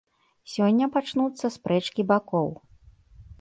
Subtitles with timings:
[0.53, 2.49] Сёння пачнуцца спрэчкі бакоў.